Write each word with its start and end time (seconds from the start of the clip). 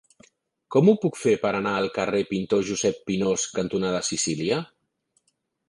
Com 0.75 0.87
ho 0.87 0.95
puc 1.03 1.19
fer 1.23 1.33
per 1.43 1.51
anar 1.57 1.73
al 1.81 1.91
carrer 1.99 2.23
Pintor 2.31 2.65
Josep 2.71 3.05
Pinós 3.11 3.47
cantonada 3.61 4.03
Sicília? 4.11 4.61